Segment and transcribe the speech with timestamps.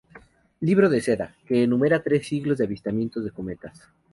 [0.61, 3.83] Libro de seda, que enumera tres siglos de avistamientos de cometas.